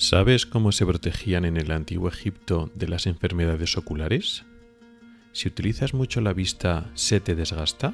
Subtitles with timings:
[0.00, 4.46] ¿Sabes cómo se protegían en el antiguo Egipto de las enfermedades oculares?
[5.32, 7.92] Si utilizas mucho la vista, ¿se te desgasta?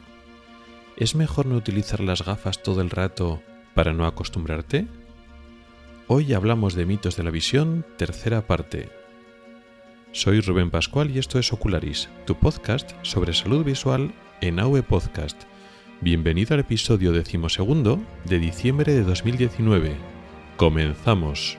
[0.96, 3.42] ¿Es mejor no utilizar las gafas todo el rato
[3.74, 4.86] para no acostumbrarte?
[6.06, 8.88] Hoy hablamos de mitos de la visión, tercera parte.
[10.12, 15.42] Soy Rubén Pascual y esto es Ocularis, tu podcast sobre salud visual en AV Podcast.
[16.00, 19.96] Bienvenido al episodio decimosegundo de diciembre de 2019.
[20.56, 21.58] Comenzamos.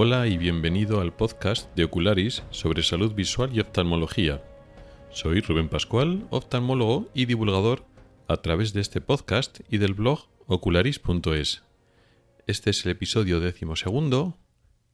[0.00, 4.44] Hola y bienvenido al podcast de Ocularis sobre salud visual y oftalmología.
[5.10, 7.84] Soy Rubén Pascual, oftalmólogo y divulgador
[8.28, 11.64] a través de este podcast y del blog ocularis.es.
[12.46, 14.38] Este es el episodio decimosegundo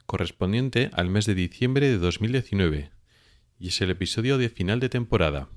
[0.07, 2.91] correspondiente al mes de diciembre de 2019
[3.59, 5.51] y es el episodio de final de temporada.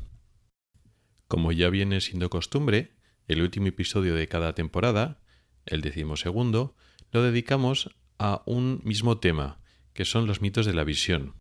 [1.30, 2.98] Como ya viene siendo costumbre,
[3.30, 5.22] el último episodio de cada temporada,
[5.66, 6.76] el decimosegundo,
[7.14, 9.60] lo dedicamos a un mismo tema,
[9.94, 11.36] que son los mitos de la visión.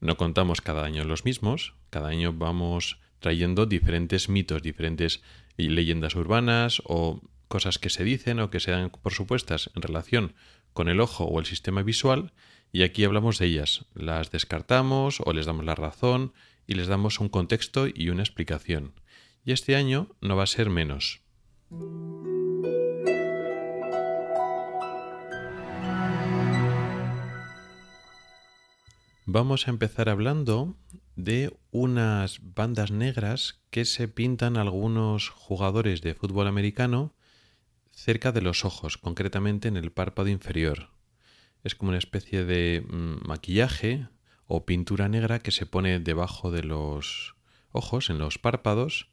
[0.00, 5.22] No contamos cada año los mismos, cada año vamos trayendo diferentes mitos, diferentes
[5.56, 10.34] leyendas urbanas o cosas que se dicen o que se dan por supuestas en relación
[10.72, 12.32] con el ojo o el sistema visual
[12.72, 16.32] y aquí hablamos de ellas, las descartamos o les damos la razón
[16.66, 18.92] y les damos un contexto y una explicación.
[19.44, 21.22] Y este año no va a ser menos.
[29.32, 30.76] Vamos a empezar hablando
[31.14, 37.14] de unas bandas negras que se pintan algunos jugadores de fútbol americano
[37.92, 40.88] cerca de los ojos, concretamente en el párpado inferior.
[41.62, 44.08] Es como una especie de mm, maquillaje
[44.48, 47.36] o pintura negra que se pone debajo de los
[47.70, 49.10] ojos, en los párpados,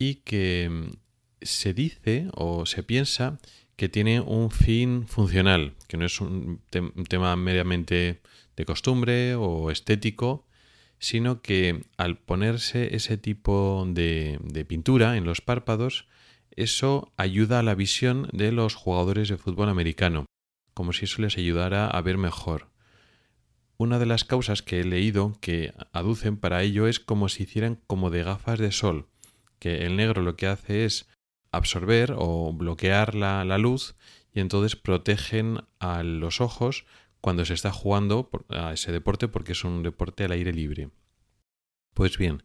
[0.00, 0.96] y que mm,
[1.42, 3.38] se dice o se piensa
[3.76, 6.60] que tiene un fin funcional, que no es un,
[7.08, 8.20] tema meramente
[8.56, 10.46] de costumbre o estético,
[10.98, 16.08] sino que al ponerse ese tipo de, de, pintura en los párpados,
[16.52, 20.24] eso ayuda a la visión de los jugadores de fútbol americano,
[20.72, 22.70] como si eso les ayudara a ver mejor.
[23.76, 27.78] Una de las causas que he leído que aducen para ello es como si hicieran
[27.86, 29.06] como de gafas de sol,
[29.58, 31.08] que el negro lo que hace es
[31.56, 33.94] absorber o bloquear la, luz
[34.32, 36.84] y entonces protegen a los ojos
[37.20, 40.90] cuando se está jugando a ese deporte porque es un deporte al aire libre.
[41.94, 42.42] Pues bien,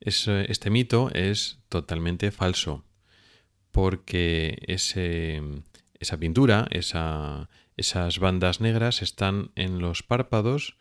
[0.00, 2.84] este mito es totalmente falso
[3.70, 10.76] porque esa pintura, esa, esas bandas negras están en los párpados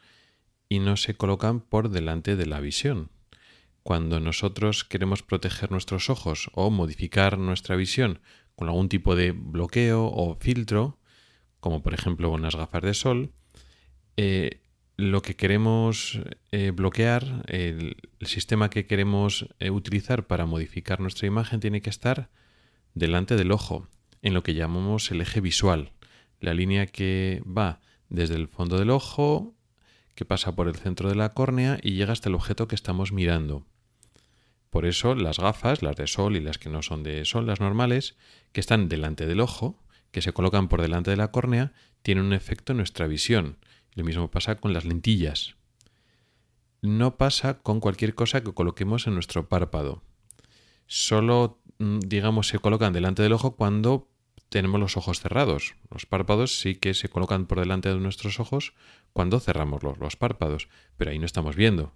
[0.68, 3.09] y no se colocan por delante de la visión.
[3.84, 8.19] Cuando nosotros queremos proteger nuestros ojos o modificar nuestra visión
[8.56, 11.00] con algún tipo de bloqueo o filtro,
[11.59, 13.31] como por ejemplo unas gafas de sol,
[14.17, 14.62] eh,
[14.97, 16.19] lo que queremos
[16.51, 22.29] eh, bloquear, el, sistema que queremos eh, utilizar para modificar nuestra imagen tiene que estar
[22.94, 23.88] delante del ojo,
[24.22, 25.94] en lo que llamamos el eje visual,
[26.41, 27.79] la línea que va
[28.09, 29.56] desde el fondo del ojo,
[30.19, 33.13] que pasa por el centro de la córnea y llega hasta el objeto que estamos
[33.13, 33.66] mirando.
[34.69, 37.62] Por eso las gafas, las de sol y las que no son de sol, las
[37.62, 38.18] normales,
[38.52, 39.81] que están delante del ojo,
[40.12, 41.72] que se colocan por delante de la córnea,
[42.02, 43.59] tienen un efecto en nuestra visión.
[43.94, 45.56] Lo mismo pasa con las lentillas.
[46.81, 50.03] No pasa con cualquier cosa que coloquemos en nuestro párpado.
[50.85, 54.09] Solo, mm, digamos, se colocan delante del ojo cuando
[54.49, 55.75] tenemos los ojos cerrados.
[55.89, 58.73] Los párpados sí que se colocan por delante de nuestros ojos
[59.13, 60.67] cuando cerramos los, los párpados,
[60.97, 61.93] pero ahí no estamos viendo.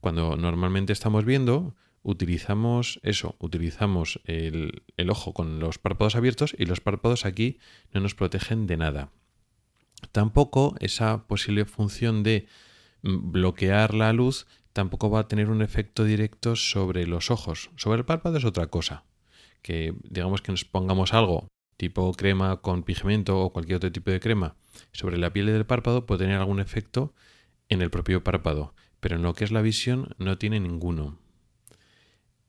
[0.00, 1.74] Cuando normalmente estamos viendo,
[2.04, 7.58] utilizamos eso, utilizamos el, ojo con los párpados abiertos y los párpados aquí
[7.92, 9.10] no nos protegen de nada.
[10.12, 12.46] Tampoco esa posible función de
[13.02, 17.70] mm, bloquear la luz tampoco va a tener un efecto directo sobre los ojos.
[17.76, 19.04] Sobre el párpado es otra cosa.
[19.62, 24.20] Que digamos que nos pongamos algo tipo crema con pigmento o cualquier otro tipo de
[24.20, 24.56] crema
[24.92, 27.14] sobre la piel del párpado puede tener algún efecto
[27.68, 31.18] en el propio párpado, pero en lo que es la visión no tiene ninguno.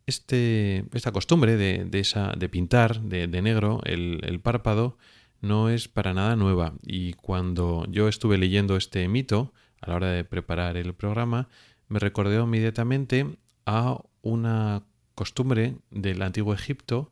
[0.05, 4.97] Este, esta costumbre de, esa, de pintar de, negro el, párpado
[5.41, 9.51] no es para nada nueva y cuando yo estuve leyendo este mito
[9.81, 11.49] a la hora de preparar el programa,
[11.87, 14.83] me recordó inmediatamente a una
[15.15, 17.11] costumbre del antiguo Egipto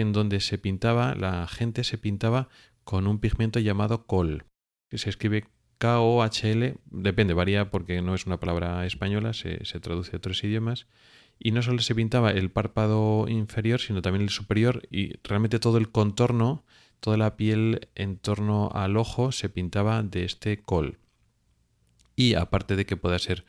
[0.00, 2.48] en donde se pintaba, la gente se pintaba
[2.84, 4.44] con un pigmento llamado col,
[4.88, 5.44] que se escribe
[5.78, 10.86] K-O-H-L, depende, varía porque no es una palabra española, se, se traduce a otros idiomas,
[11.38, 15.78] y no solo se pintaba el párpado inferior, sino también el superior y realmente todo
[15.78, 16.64] el contorno,
[17.00, 20.98] toda la piel en torno al ojo se pintaba de este col.
[22.16, 23.44] Y aparte de que pueda ser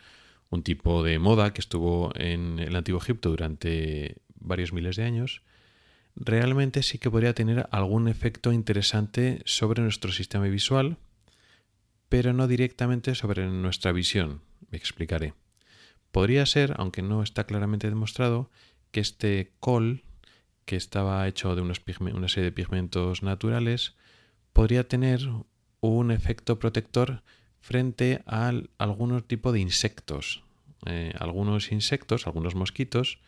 [0.50, 5.42] un tipo de moda que estuvo en el antiguo Egipto durante varios miles de años,
[6.16, 10.98] realmente sí que podría tener algún efecto interesante sobre nuestro sistema visual,
[12.10, 14.42] pero no directamente sobre nuestra visión.
[14.72, 15.34] Me explicaré.
[16.12, 18.50] Podría ser, aunque no está claramente demostrado,
[18.92, 20.04] que este col,
[20.66, 23.96] que estaba hecho de una serie de pigmentos naturales,
[24.54, 25.20] podría tener
[25.82, 27.24] un efecto protector
[27.60, 30.44] frente a algún tipo de insectos.
[30.86, 33.20] Eh, algunos insectos, algunos mosquitos,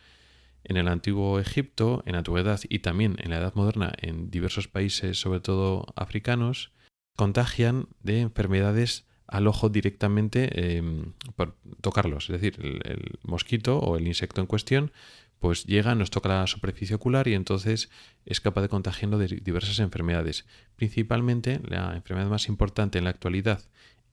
[0.64, 4.68] en el antiguo Egipto, en la antigüedad y también en la edad moderna en diversos
[4.68, 6.72] países, sobre todo africanos,
[7.16, 12.30] contagian de enfermedades al ojo directamente em, por tocarlos.
[12.30, 14.92] Es decir, el, mosquito o el insecto en cuestión
[15.38, 17.90] pues llega, nos toca la superficie ocular y entonces
[18.26, 20.46] es capaz de contagiarlo de diversas enfermedades.
[20.74, 23.62] Principalmente la enfermedad más importante en la actualidad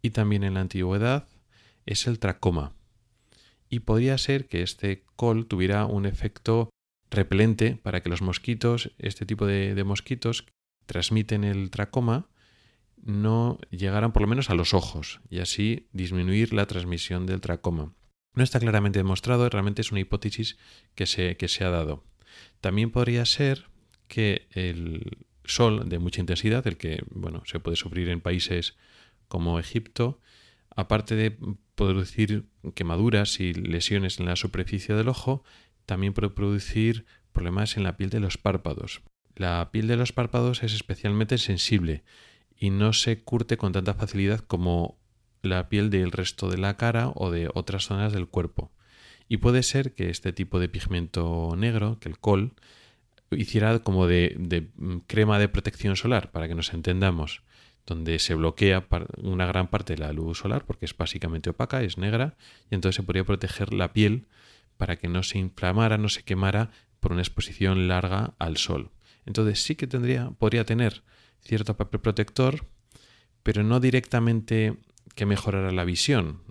[0.01, 1.27] y también en la antigüedad
[1.85, 2.73] es el tracoma.
[3.69, 6.69] Y podría ser que este col tuviera un efecto
[7.09, 10.45] repelente para que los mosquitos, este tipo de mosquitos,
[10.85, 12.27] transmiten el tracoma
[13.05, 17.93] no llegaran por lo menos a los ojos y así disminuir la transmisión del tracoma.
[18.33, 20.57] No está claramente demostrado, realmente es una hipótesis
[20.95, 22.03] que se, que se ha dado.
[22.59, 23.69] También podría ser
[24.07, 28.75] que el sol de mucha intensidad, el que bueno, se puede sufrir en países
[29.27, 30.19] como Egipto,
[30.75, 31.37] aparte de
[31.75, 35.43] producir quemaduras y lesiones en la superficie del ojo,
[35.85, 39.01] también puede producir problemas en la piel de los párpados.
[39.35, 42.03] La piel de los párpados es especialmente sensible
[42.57, 44.97] y no se curte con tanta facilidad como
[45.41, 48.71] la piel del resto de la cara o de otras zonas del cuerpo.
[49.27, 52.53] Y puede ser que este tipo de pigmento negro, que el col,
[53.31, 57.41] hiciera como de, mm, crema de protección solar, para que nos entendamos,
[57.85, 58.87] donde se bloquea
[59.17, 62.35] una gran parte de la luz solar, porque es básicamente opaca, es negra,
[62.69, 64.25] y entonces se podría proteger la piel
[64.77, 68.89] para que no se inflamara, no se quemara por una exposición larga al sol.
[69.25, 71.03] Entonces sí que tendría, podría tener
[71.41, 72.65] cierto papel protector,
[73.43, 74.77] pero no directamente
[75.13, 76.41] que mejorara la visión.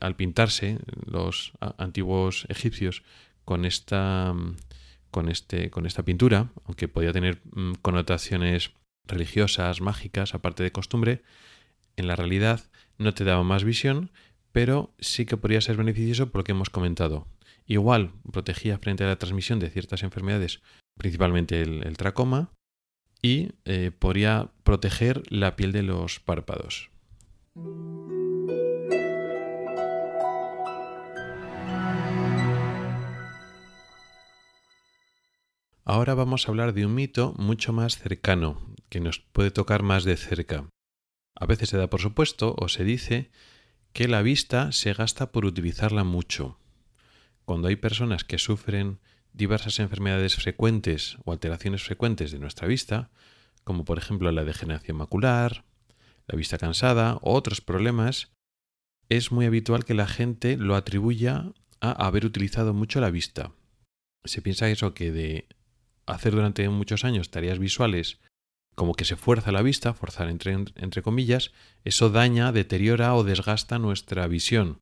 [0.00, 3.02] Al pintarse los antiguos egipcios
[3.44, 4.34] con esta,
[5.10, 8.70] con, este, con esta pintura, aunque podía tener mm, connotaciones
[9.06, 11.22] religiosas, mágicas, aparte de costumbre,
[11.96, 14.10] en la realidad no te daba más visión,
[14.52, 17.26] pero sí que podría ser beneficioso por lo que hemos comentado.
[17.66, 20.60] Igual protegía frente a la transmisión de ciertas enfermedades,
[20.96, 22.50] principalmente el tracoma,
[23.24, 26.90] y eh, podría proteger la piel de los párpados.
[35.86, 40.04] Ahora vamos a hablar de un mito mucho más cercano, que nos puede tocar más
[40.04, 40.66] de cerca.
[41.34, 43.30] A veces se da por supuesto o se dice
[43.92, 46.58] que la vista se gasta por utilizarla mucho.
[47.44, 48.98] Cuando hay personas que sufren
[49.34, 53.10] diversas enfermedades frecuentes o alteraciones frecuentes de nuestra vista,
[53.62, 55.66] como por ejemplo la degeneración macular,
[56.26, 58.32] la vista cansada o otros problemas,
[59.10, 63.52] es muy habitual que la gente lo atribuya a haber utilizado mucho la vista.
[64.24, 65.46] Se piensa eso que de
[66.06, 68.18] hacer durante muchos años tareas visuales
[68.74, 71.52] como que se fuerza la vista, forzar entre, entre comillas,
[71.84, 74.80] eso daña, deteriora o desgasta nuestra visión,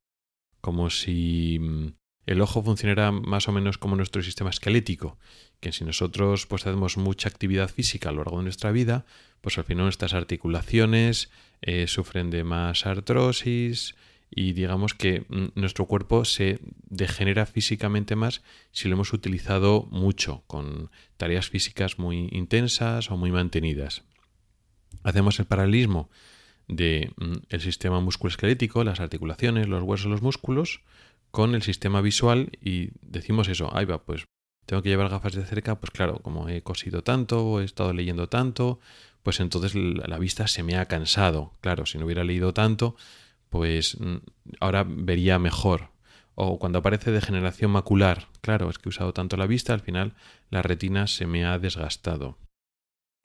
[0.61, 1.89] como si mm,
[2.27, 5.19] el ojo funcionará más o menos como nuestro sistema esquelético,
[5.61, 9.05] que si nosotros pues hacemos mucha actividad física a lo largo de nuestra vida,
[9.41, 13.95] pues al final nuestras articulaciones eh, sufren de más artrosis
[14.35, 20.43] y digamos que mm, nuestro cuerpo se degenera físicamente más si lo hemos utilizado mucho,
[20.47, 24.05] con tareas físicas muy intensas o muy mantenidas.
[25.03, 26.11] Hacemos el paralelismo
[26.69, 27.13] del
[27.49, 30.81] de, mm, sistema musculoesquelético, las articulaciones, los huesos, los músculos,
[31.31, 34.27] con el sistema visual y decimos eso, ahí va, pues
[34.67, 37.93] tengo que llevar gafas de cerca, pues claro, como he cosido tanto o he estado
[37.93, 38.81] leyendo tanto,
[39.23, 41.53] pues entonces la vista se me ha cansado.
[41.61, 42.97] Claro, si no hubiera leído tanto,
[43.53, 44.17] pues mm,
[44.61, 45.91] ahora vería mejor.
[46.35, 50.15] O cuando aparece degeneración macular, claro, es que he usado tanto la vista, al final
[50.49, 52.39] la retina se me ha desgastado.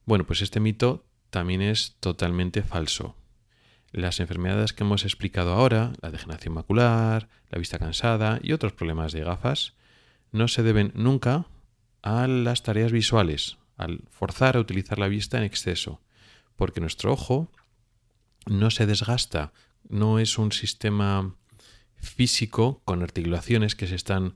[0.05, 3.15] Bueno, pues este mito también es totalmente falso.
[3.93, 9.13] Las enfermedades que hemos explicado ahora, la degeneración macular, la vista cansada y otros problemas
[9.13, 9.75] de gafas,
[10.34, 11.46] no se deben nunca
[12.01, 16.01] a las tareas visuales, al forzar a utilizar la vista en exceso,
[16.57, 17.50] porque nuestro ojo
[18.46, 19.53] no se desgasta,
[19.89, 21.36] no es un sistema
[21.96, 24.36] físico con articulaciones que se están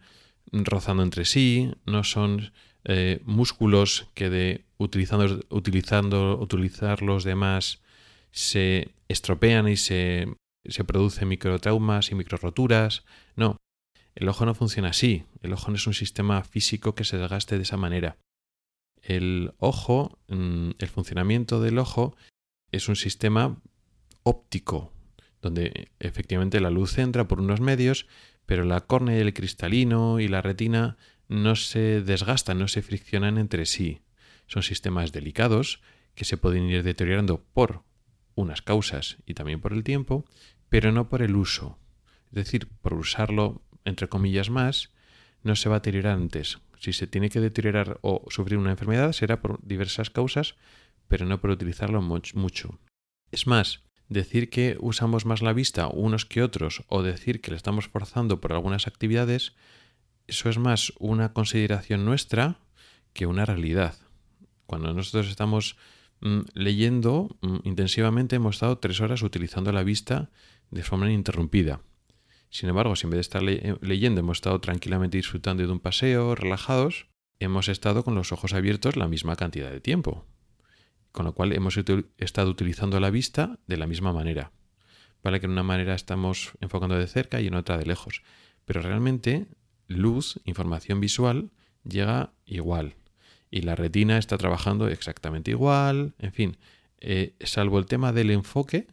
[0.52, 2.52] rozando entre sí, no son
[2.84, 7.82] eh, músculos que de utilizando, utilizando utilizar los demás
[8.32, 10.28] se estropean y se,
[10.66, 13.04] se producen microtraumas y microroturas.
[13.36, 13.58] No,
[14.16, 15.26] el ojo no funciona así.
[15.42, 18.18] El ojo no es un sistema físico que se desgaste de esa manera.
[19.02, 22.16] El ojo, mm, el funcionamiento del ojo
[22.72, 23.62] es un sistema
[24.24, 24.91] óptico,
[25.42, 28.08] donde efectivamente la luz entra por unos medios,
[28.46, 33.38] pero la córnea y el cristalino y la retina no se desgastan, no se friccionan
[33.38, 34.02] entre sí.
[34.48, 35.82] Son sistemas delicados
[36.16, 37.84] que se pueden ir deteriorando por
[38.36, 40.26] unas causas y también por el tiempo,
[40.70, 41.78] pero no por el uso.
[42.28, 44.92] Es decir, por usarlo, entre comillas, más,
[45.44, 46.60] no se va a deteriorar antes.
[46.80, 50.56] Si se tiene que deteriorar o sufrir una enfermedad, será por diversas causas,
[51.08, 52.80] pero no por utilizarlo mucho.
[53.32, 57.58] Es más, decir que usamos más la vista unos que otros o decir que le
[57.58, 59.54] estamos forzando por algunas actividades,
[60.28, 62.60] eso es más una consideración nuestra
[63.14, 63.96] que una realidad.
[64.66, 65.78] Cuando nosotros estamos
[66.20, 70.30] mm, leyendo mm, intensivamente, hemos estado tres horas utilizando la vista
[70.72, 71.80] de forma ininterrumpida.
[72.50, 75.80] Sin embargo, si en vez de estar eh, leyendo hemos estado tranquilamente disfrutando de un
[75.80, 77.08] paseo, relajados,
[77.40, 80.26] hemos estado con los ojos abiertos la misma cantidad de tiempo
[81.12, 81.78] con lo cual hemos
[82.18, 84.52] estado utilizando la vista de la misma manera.
[85.24, 88.24] Vale que en una manera estamos enfocando de cerca y en otra de lejos,
[88.66, 89.48] pero realmente
[89.88, 91.52] luz, información visual,
[91.84, 92.96] llega igual.
[93.50, 96.58] Y la retina está trabajando exactamente igual, en fin,
[97.00, 98.88] eh, salvo el tema del enfoque,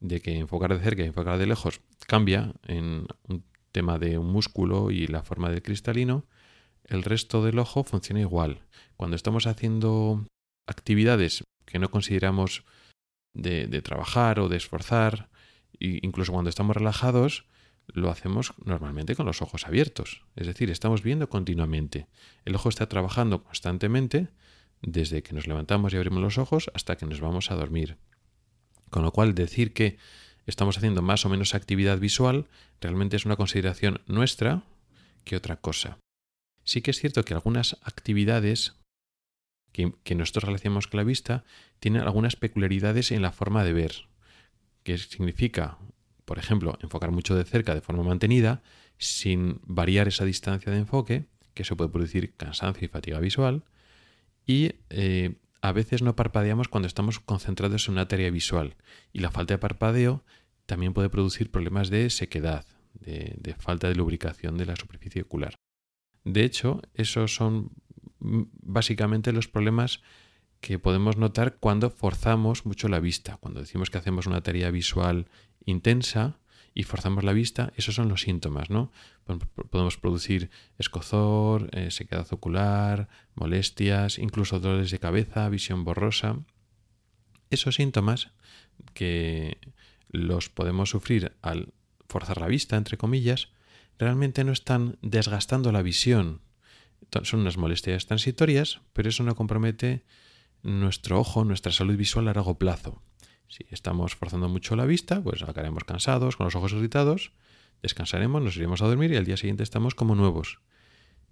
[0.00, 4.30] de que enfocar de cerca y enfocar de lejos cambia en un tema de un
[4.30, 6.24] músculo y la forma del cristalino,
[6.84, 8.62] el resto del ojo funciona igual.
[8.96, 10.26] Cuando estamos haciendo
[10.68, 12.64] actividades que no consideramos
[13.34, 15.28] de, trabajar o de esforzar,
[15.80, 17.44] e incluso cuando estamos relajados,
[17.88, 20.22] lo hacemos normalmente con los ojos abiertos.
[20.36, 22.06] Es decir, estamos viendo continuamente.
[22.44, 24.28] El ojo está trabajando constantemente
[24.82, 27.96] desde que nos levantamos y abrimos los ojos hasta que nos vamos a dormir.
[28.90, 29.98] Con lo cual, decir que
[30.46, 32.46] estamos haciendo más o menos actividad visual
[32.80, 34.62] realmente es una consideración nuestra
[35.24, 35.98] que otra cosa.
[36.64, 38.77] Sí que es cierto que algunas actividades
[39.72, 41.44] que, nosotros relacionamos con la vista
[41.78, 43.92] tiene algunas peculiaridades en la forma de ver,
[44.82, 45.78] que significa,
[46.24, 48.62] por ejemplo, enfocar mucho de cerca de forma mantenida,
[48.98, 53.64] sin variar esa distancia de enfoque, que eso puede producir cansancio y fatiga visual,
[54.46, 58.76] y eh, a veces no parpadeamos cuando estamos concentrados en una tarea visual,
[59.12, 60.24] y la falta de parpadeo
[60.66, 62.66] también puede producir problemas de sequedad,
[63.00, 65.54] de falta de lubricación de la superficie ocular.
[66.24, 67.70] De hecho, esos son
[68.20, 70.02] básicamente los problemas
[70.60, 73.36] que podemos notar cuando forzamos mucho la vista.
[73.36, 75.26] Cuando decimos que hacemos una tarea visual
[75.64, 76.38] intensa
[76.74, 78.90] y forzamos la vista, esos son los síntomas, ¿no?
[79.70, 86.38] Podemos producir escozor, eh, sequedad ocular, molestias, incluso dolores de cabeza, visión borrosa.
[87.50, 88.30] Esos síntomas
[88.94, 89.58] que
[90.10, 91.72] los podemos sufrir al
[92.08, 93.48] forzar la vista, entre comillas,
[93.98, 96.40] realmente no están desgastando la visión,
[97.22, 100.04] son unas molestias transitorias, pero eso no compromete
[100.62, 103.02] nuestro ojo, nuestra salud visual a largo plazo.
[103.48, 107.32] Si estamos forzando mucho la vista, pues acabaremos cansados, con los ojos irritados,
[107.82, 110.60] descansaremos, nos iremos a dormir y al día siguiente estamos como nuevos.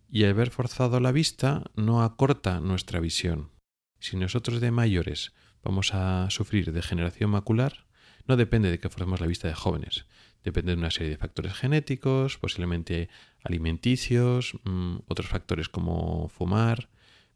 [0.08, 3.50] Y haber forzado la vista no acorta nuestra visión.
[3.98, 7.86] Si nosotros de mayores vamos a sufrir degeneración macular,
[8.26, 10.06] no depende de que forcemos la vista de jóvenes,
[10.44, 13.08] depende de una serie de factores genéticos, posiblemente
[13.46, 16.88] alimenticios, mm, otros factores como fumar,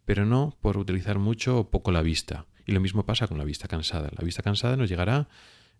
[0.05, 2.47] pero no por utilizar mucho o poco la vista.
[2.67, 4.11] Y lo mismo pasa con la vista cansada.
[4.17, 5.29] La vista cansada nos llegará,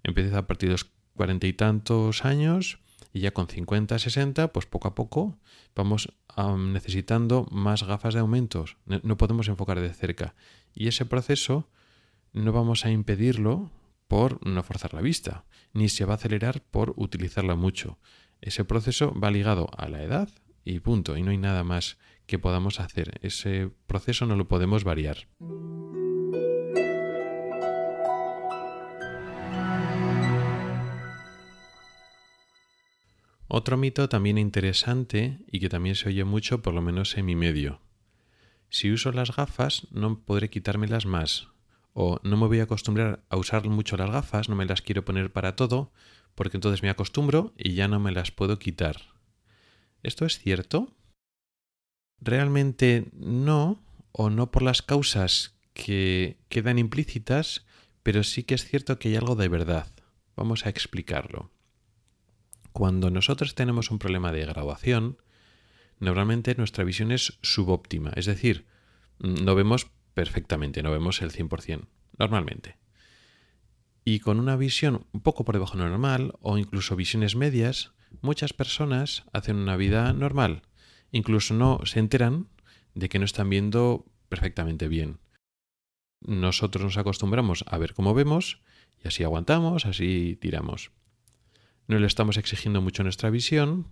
[0.03, 2.79] empieza a partir de los cuarenta y tantos años
[3.13, 5.39] y ya con 50, 60, pues poco a poco
[5.75, 6.13] vamos
[6.57, 8.77] necesitando más gafas de aumentos.
[8.87, 10.35] No podemos enfocar de cerca.
[10.75, 11.69] Y ese proceso
[12.33, 13.71] no vamos a impedirlo
[14.07, 17.99] por no forzar la vista, ni se va a acelerar por utilizarla mucho.
[18.41, 20.29] Ese proceso va ligado a la edad
[20.65, 23.19] y punto, y no hay nada más que podamos hacer.
[23.23, 25.29] Ese proceso no lo podemos variar.
[33.53, 37.35] Otro mito también interesante y que también se oye mucho, por lo menos en mi
[37.35, 37.81] medio.
[38.71, 41.49] Si uso las gafas no podré quitármelas más,
[41.93, 45.05] o no me voy a acostumbrar a usar mucho las gafas, no me las quiero
[45.05, 45.91] poner para todo,
[46.35, 48.97] porque entonces me acostumbro y ya no me las puedo quitar.
[50.03, 50.95] ¿Esto es cierto?
[52.21, 53.83] Realmente no,
[54.13, 57.65] o no por las causas que quedan implícitas,
[58.03, 59.91] pero sí que es cierto que hay algo de verdad.
[60.37, 61.51] Vamos a explicarlo.
[62.73, 65.19] Cuando nosotros tenemos un problema de graduación,
[65.99, 68.67] normalmente nuestra visión es subóptima, es decir,
[69.19, 71.87] no vemos perfectamente, no vemos el 100%,
[72.19, 72.77] normalmente.
[74.12, 78.52] Y con una visión un poco por debajo de normal o incluso visiones medias, muchas
[78.52, 80.62] personas hacen una vida normal.
[81.12, 82.49] Incluso no se enteran
[82.97, 85.21] de que no están viendo perfectamente bien.
[86.23, 88.61] Nosotros nos acostumbramos a ver cómo vemos
[89.00, 90.90] y así aguantamos, así tiramos.
[91.87, 93.87] No le estamos exigiendo mucho nuestra visión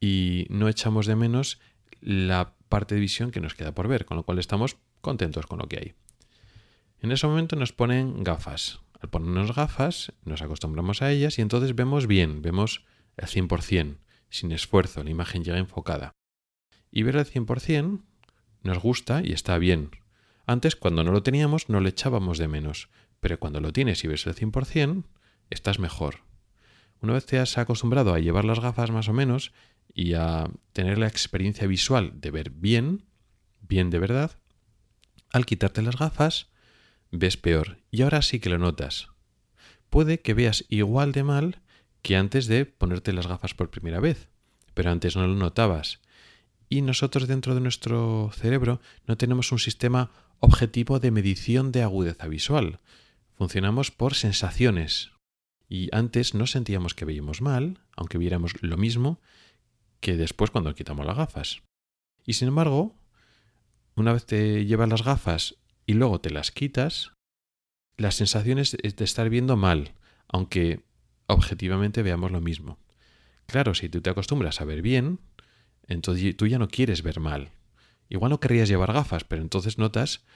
[0.00, 1.60] y no echamos de menos
[2.00, 5.60] la parte de visión que nos queda por ver, con lo cual estamos contentos con
[5.60, 5.94] lo que hay.
[7.00, 8.80] En ese momento nos ponen gafas.
[9.00, 12.84] Al ponernos gafas, nos acostumbramos a ellas y entonces vemos bien, vemos
[13.16, 13.98] al 100%,
[14.30, 16.12] sin esfuerzo, la imagen llega enfocada.
[16.90, 18.02] Y ver al 100%
[18.62, 19.90] nos gusta y está bien.
[20.46, 22.88] Antes, cuando no lo teníamos, no le echábamos de menos,
[23.20, 25.04] pero cuando lo tienes y ves el 100%,
[25.50, 26.20] estás mejor.
[27.00, 29.52] Una vez te has acostumbrado a llevar las gafas más o menos
[29.94, 33.04] y a tener la experiencia visual de ver bien,
[33.60, 34.38] bien de verdad,
[35.32, 36.50] al quitarte las gafas,
[37.10, 39.08] ves peor y ahora sí que lo notas.
[39.90, 41.62] Puede que veas igual de mal
[42.02, 44.28] que antes de ponerte las gafas por primera vez,
[44.74, 46.00] pero antes no lo notabas.
[46.68, 50.10] Y nosotros dentro de nuestro cerebro no tenemos un sistema
[50.40, 52.80] objetivo de medición de agudeza visual.
[53.36, 55.12] Funcionamos por sensaciones.
[55.68, 59.20] Y antes no sentíamos que veíamos mal, aunque viéramos lo mismo
[60.00, 61.62] que después cuando quitamos las gafas.
[62.24, 62.94] Y sin embargo,
[63.96, 65.56] una vez te llevas las gafas
[65.88, 67.14] y luego te las quitas,
[67.96, 69.94] la sensación es de estar viendo mal,
[70.28, 70.84] aunque
[71.26, 72.78] objetivamente veamos lo mismo.
[73.46, 75.18] Claro, si tú te acostumbras a ver bien,
[75.86, 77.52] entonces tú ya no quieres ver mal.
[78.10, 80.26] Igual no querrías llevar gafas, pero entonces notas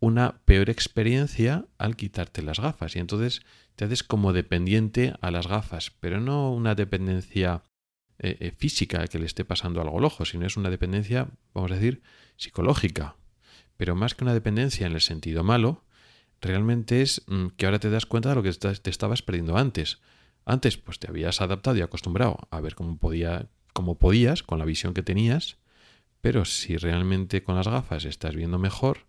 [0.00, 3.40] una peor experiencia al quitarte las gafas y entonces
[3.76, 7.62] te haces como dependiente a las gafas, pero no una dependencia
[8.18, 11.76] eh, eh, física que le esté pasando algo al sino es una dependencia, vamos a
[11.76, 12.02] decir,
[12.36, 13.16] psicológica.
[13.80, 15.84] Pero más que una dependencia en el sentido malo,
[16.42, 20.02] realmente es mm, que ahora te das cuenta de lo que te estabas perdiendo antes.
[20.44, 24.66] Antes, pues te habías adaptado y acostumbrado a ver cómo, podía, cómo podías con la
[24.66, 25.56] visión que tenías,
[26.20, 29.06] pero si realmente con las gafas estás viendo mejor,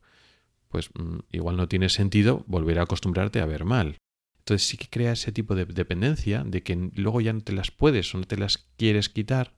[0.70, 3.98] pues mm, igual no tiene sentido volver a acostumbrarte a ver mal.
[4.38, 7.72] Entonces sí que crea ese tipo de dependencia de que luego ya no te las
[7.72, 9.52] puedes o no te las quieres quitar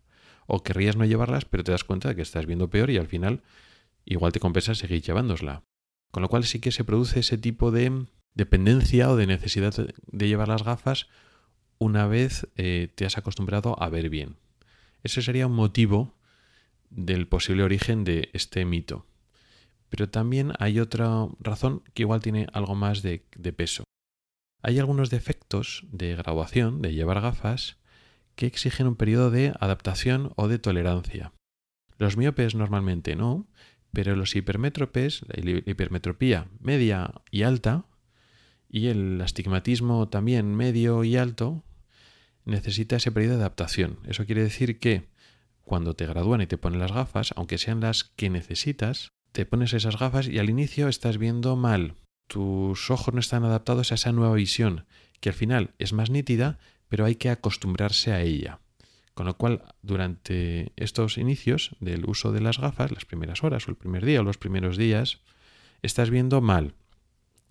[0.47, 3.05] o querrías no llevarlas, pero te das cuenta de que estás viendo peor y al
[3.05, 3.43] final
[4.05, 5.63] igual te compensa seguir llevándosla.
[6.11, 10.27] Con lo cual sí que se produce ese tipo de dependencia o de necesidad de
[10.27, 11.07] llevar las gafas
[11.79, 14.37] una vez eh, te has acostumbrado a ver bien.
[15.03, 16.15] Ese sería un motivo
[16.89, 19.05] del posible origen de este mito.
[19.89, 23.19] Pero también hay otra razón que igual tiene algo más de,
[23.55, 23.83] peso.
[24.61, 27.77] Hay algunos defectos de graduación, de llevar gafas,
[28.35, 31.33] que exigen un periodo de adaptación o de tolerancia.
[31.97, 33.45] Los miopes normalmente no,
[33.93, 37.85] pero los hipermétropes, la hipermetropía media y alta,
[38.69, 41.63] y el astigmatismo también medio y alto,
[42.43, 43.99] necesita ese periodo de adaptación.
[44.07, 45.07] Eso quiere decir que
[45.61, 49.73] cuando te gradúan y te ponen las gafas, aunque sean las que necesitas, te pones
[49.73, 51.95] esas gafas y al inicio estás viendo mal.
[52.27, 54.85] Tus ojos no están adaptados a esa nueva visión,
[55.21, 56.57] que al final es más nítida,
[56.89, 58.59] pero hay que acostumbrarse a ella.
[59.13, 63.71] Con lo cual, durante estos inicios del uso de las gafas, las primeras horas o
[63.71, 65.19] el primer día o los primeros días,
[65.83, 66.73] estás viendo mal.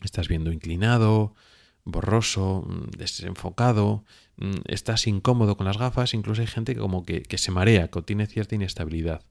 [0.03, 1.35] Estás viendo inclinado,
[1.85, 4.05] borroso, mm, desenfocado,
[4.37, 8.03] mm, estás incómodo con las gafas, incluso hay gente que como que, se marea, que
[8.03, 9.23] tiene cierta inestabilidad.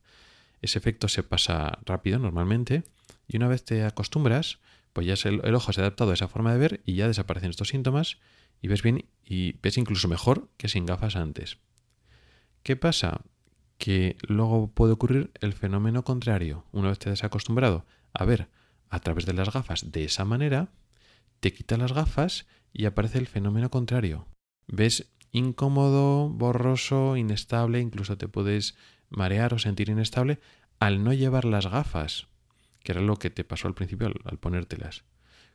[0.62, 2.84] Ese efecto se pasa rápido normalmente
[3.28, 4.60] y una vez te acostumbras,
[4.94, 7.50] pues ya el, ojo se ha adaptado a esa forma de ver y ya desaparecen
[7.50, 8.18] estos síntomas
[8.62, 11.58] y ves bien y ves incluso mejor que sin gafas antes.
[12.64, 13.22] ¿Qué pasa?
[13.78, 16.66] Que luego puede ocurrir el fenómeno contrario.
[16.72, 18.50] Una vez te has acostumbrado a ver
[18.90, 20.70] a través de las gafas de esa manera,
[21.40, 24.28] te quitas las gafas y aparece el fenómeno contrario.
[24.68, 28.76] Ves incómodo, borroso, inestable, incluso te puedes
[29.10, 30.40] marear o sentir inestable
[30.80, 32.28] al no llevar las gafas,
[32.84, 35.04] que era lo que te pasó al principio al, ponértelas.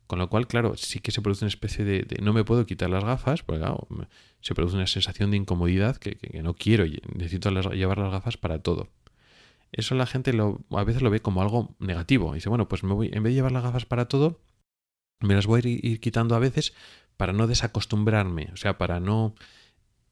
[0.07, 2.89] Con lo cual, claro, sí que se produce una especie de, no me puedo quitar
[2.91, 3.65] las gafas, porque
[4.41, 8.89] se produce una sensación de incomodidad que, no quiero, necesito llevar las gafas para todo.
[9.73, 10.33] Eso la gente
[10.71, 12.35] a veces lo ve como algo negativo.
[12.35, 14.41] Dice, bueno, pues me voy, en vez de llevar las gafas para todo,
[15.21, 16.75] Me las voy a ir, quitando a veces
[17.17, 19.35] para no desacostumbrarme, o sea, para no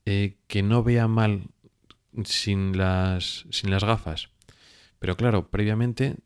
[0.07, 1.49] eh, que no vea mal
[2.25, 4.31] sin las, sin las gafas.
[4.99, 6.17] Pero claro, previamente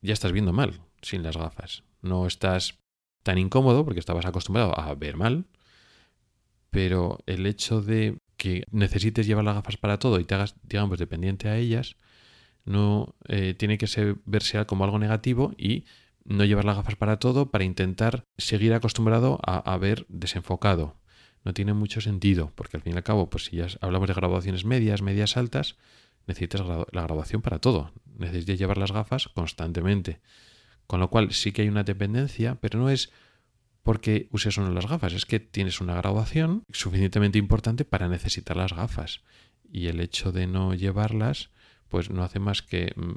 [0.00, 1.84] ya estás viendo mal sin las gafas.
[2.00, 2.78] No estás
[3.24, 5.46] tan incómodo porque estabas acostumbrado a ver mal,
[6.70, 10.98] pero el hecho de que necesites llevar las gafas para todo y te hagas, digamos,
[10.98, 11.96] dependiente a ellas,
[12.64, 15.84] no eh, tiene que ser, verse como algo negativo y
[16.24, 20.96] no llevar las gafas para todo para intentar seguir acostumbrado a, ver desenfocado.
[21.44, 24.14] No tiene mucho sentido, porque al fin y al cabo, pues si ya hablamos de
[24.14, 25.76] graduaciones medias, medias altas,
[26.26, 27.92] necesitas la graduación para todo.
[28.16, 30.20] Necesitas llevar las gafas constantemente.
[30.86, 33.10] Con lo cual sí que hay una dependencia, pero no es
[33.82, 38.56] porque uses o no las gafas, es que tienes una graduación suficientemente importante para necesitar
[38.56, 39.22] las gafas.
[39.70, 41.50] Y el hecho de no llevarlas,
[41.88, 43.14] pues no hace más que mm,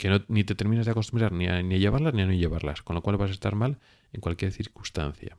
[0.00, 2.96] que ni te terminas de acostumbrar ni a, ni llevarlas ni a no llevarlas, con
[2.96, 3.78] lo cual vas a estar mal
[4.12, 5.36] en cualquier circunstancia.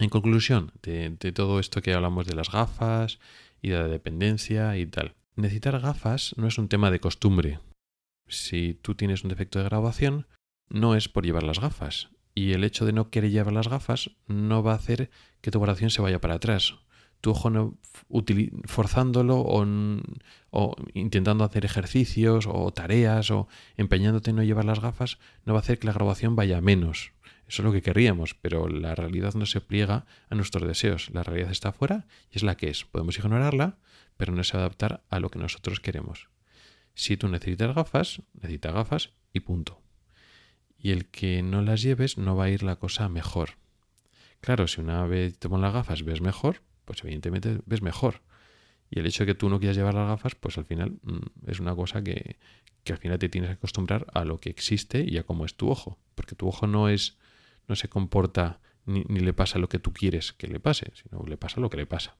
[0.00, 3.20] En conclusión de, todo esto que hablamos de las gafas
[3.62, 7.60] y de la dependencia y tal, necesitar gafas no es un tema de costumbre.
[8.26, 10.26] Si tú tienes un defecto de graduación,
[10.68, 12.10] no es por llevar las gafas.
[12.34, 15.60] Y el hecho de no querer llevar las gafas no va a hacer que tu
[15.60, 16.74] graduación se vaya para atrás
[17.24, 17.78] tu ojo no,
[18.66, 19.42] forzándolo
[20.50, 23.48] o, intentando hacer ejercicios o tareas o
[23.78, 27.12] empeñándote en no llevar las gafas, no va a hacer que la grabación vaya menos.
[27.48, 31.08] Eso es lo que querríamos, pero la realidad no se pliega a nuestros deseos.
[31.14, 32.84] La realidad está afuera y es la que es.
[32.84, 33.78] Podemos ignorarla,
[34.18, 36.28] pero no se va a adaptar a lo que nosotros queremos.
[36.92, 39.83] Si tú necesitas gafas, necesitas gafas y punto.
[40.84, 43.52] Y el que no las lleves no va a ir la cosa mejor.
[44.42, 48.20] Claro, si una vez te pones las gafas ves mejor, pues evidentemente ves mejor.
[48.90, 51.50] Y el hecho de que tú no quieras llevar las gafas, pues al final mm,
[51.50, 52.36] es una cosa que,
[52.86, 55.70] al final te tienes que acostumbrar a lo que existe y a cómo es tu
[55.70, 55.96] ojo.
[56.14, 57.16] Porque tu ojo no es,
[57.66, 61.24] no se comporta ni, ni le pasa lo que tú quieres que le pase, sino
[61.26, 62.18] le pasa lo que le pasa.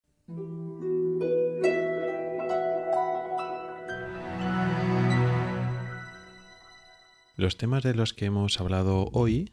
[7.37, 9.51] Los temas de los que hemos hablado hoy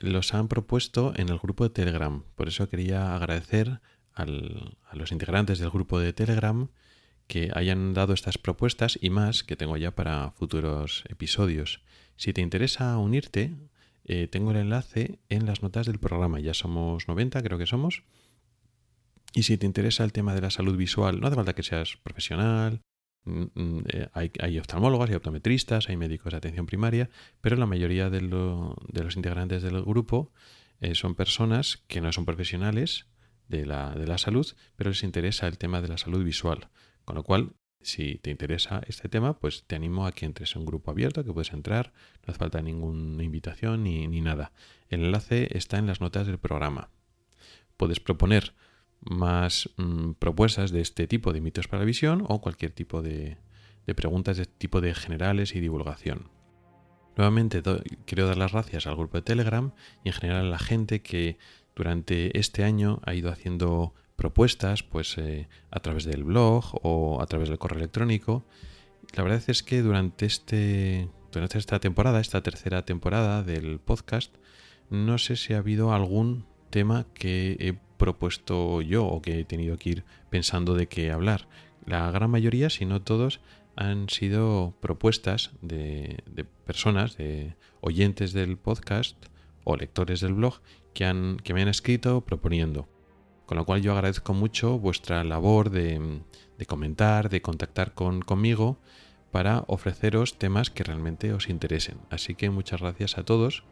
[0.00, 2.22] los han propuesto en el grupo de Telegram.
[2.34, 3.80] Por eso quería agradecer
[4.14, 6.68] a los integrantes del grupo de Telegram
[7.26, 11.82] que hayan dado estas propuestas y más que tengo ya para futuros episodios.
[12.16, 13.54] Si te interesa unirte,
[14.04, 16.40] eh, tengo el enlace en las notas del programa.
[16.40, 18.04] Ya somos 90, creo que somos.
[19.34, 21.98] Y si te interesa el tema de la salud visual, no hace falta que seas
[22.02, 22.80] profesional.
[23.26, 27.10] Mm, mm, eh, hay, hay, oftalmólogas, hay optometristas, hay médicos de atención primaria,
[27.40, 30.32] pero la mayoría de, los integrantes del grupo
[30.80, 33.06] eh, son personas que no son profesionales,
[33.48, 36.68] de la, de la salud, pero les interesa el tema de la salud visual.
[37.04, 40.60] Con lo cual, si te interesa este tema, pues te animo a que entres en
[40.60, 41.92] un grupo abierto, que puedes entrar,
[42.26, 44.52] no hace falta ninguna invitación ni, nada.
[44.88, 46.90] El enlace está en las notas del programa.
[47.76, 48.54] Puedes proponer
[49.00, 53.38] más mm, propuestas de este tipo de mitos para la visión o cualquier tipo de,
[53.94, 56.28] preguntas de este tipo de generales y divulgación.
[57.16, 57.62] Nuevamente
[58.04, 59.72] quiero dar las gracias al grupo de Telegram
[60.04, 61.38] y en general a la gente que
[61.74, 67.26] durante este año ha ido haciendo propuestas pues eh, a través del blog o a
[67.26, 68.44] través del correo electrónico.
[69.14, 74.34] La verdad es que durante, este, durante esta temporada, esta tercera temporada del podcast,
[74.90, 79.76] no sé si ha habido algún tema que he propuesto yo o que he tenido
[79.76, 81.48] que ir pensando de qué hablar.
[81.84, 83.40] La gran mayoría, si no todos,
[83.76, 89.16] han sido propuestas de, de personas, de oyentes del podcast
[89.64, 90.60] o lectores del blog
[90.94, 92.88] que, han, que me han escrito proponiendo.
[93.46, 96.20] Con lo cual yo agradezco mucho vuestra labor de,
[96.66, 98.78] comentar, de contactar con, conmigo
[99.30, 101.98] para ofreceros temas que realmente os interesen.
[102.10, 103.62] Así que muchas gracias a todos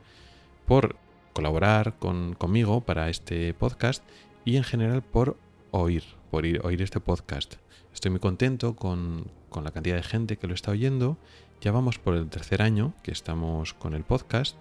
[0.66, 0.96] por
[1.34, 4.02] colaborar con, conmigo para este podcast
[4.46, 5.36] y en general por
[5.72, 7.56] oír, por oír este podcast.
[7.92, 11.18] Estoy muy contento con, con la cantidad de gente que lo está oyendo.
[11.60, 14.56] Ya vamos por el tercer año que estamos con el podcast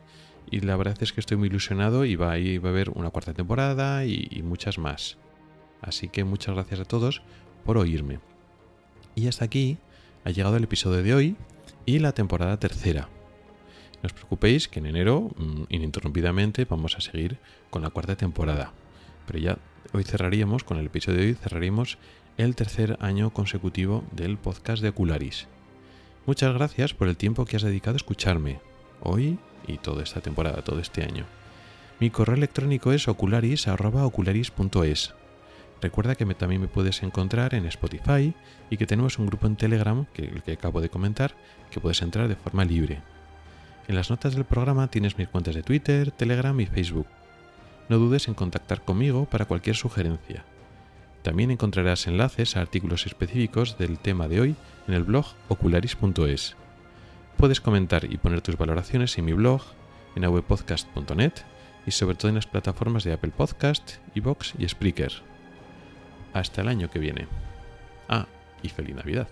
[0.49, 3.09] y la verdad es que estoy muy ilusionado y va a, va a haber una
[3.09, 5.17] cuarta temporada y, muchas más.
[5.81, 7.21] Así que muchas gracias a todos
[7.65, 8.19] por oírme.
[9.15, 9.77] Y hasta aquí
[10.23, 11.35] ha llegado el episodio de hoy
[11.85, 13.09] y la temporada tercera.
[14.03, 17.37] No os preocupéis que en enero, mm, ininterrumpidamente, vamos a seguir
[17.69, 18.73] con la cuarta temporada.
[19.25, 19.57] Pero ya
[19.93, 21.97] hoy cerraríamos, con el episodio de hoy, cerraríamos
[22.35, 25.47] el tercer año consecutivo del podcast de Ocularis.
[26.25, 28.59] Muchas gracias por el tiempo que has dedicado a escucharme,
[28.99, 31.25] hoy y toda esta temporada, todo este año.
[32.01, 35.13] Mi correo electrónico es ocularis.ocularis.es.
[35.81, 38.33] Recuerda que también me puedes encontrar en Spotify
[38.69, 41.37] y que tenemos un grupo en Telegram, que el que acabo de comentar,
[41.71, 43.01] que puedes entrar de forma libre.
[43.87, 47.07] En las notas del programa tienes mis cuentas de Twitter, Telegram y Facebook.
[47.89, 50.45] No dudes en contactar conmigo para cualquier sugerencia.
[51.21, 54.55] También encontrarás enlaces a artículos específicos del tema de hoy
[54.87, 56.55] en el blog ocularis.es.
[57.37, 59.61] Puedes comentar y poner tus valoraciones en mi blog,
[60.15, 61.33] en awepodcast.net
[61.85, 65.11] y sobre todo en las plataformas de Apple Podcast, iVoox y Spreaker.
[66.33, 67.27] Hasta el año que viene.
[68.07, 68.27] Ah,
[68.61, 69.27] y feliz Navidad.